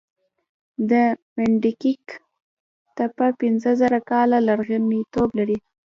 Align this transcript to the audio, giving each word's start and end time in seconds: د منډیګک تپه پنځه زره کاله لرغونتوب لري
د 0.89 0.91
منډیګک 1.35 2.05
تپه 2.95 3.27
پنځه 3.41 3.71
زره 3.81 3.99
کاله 4.09 4.37
لرغونتوب 4.47 5.29
لري 5.39 5.57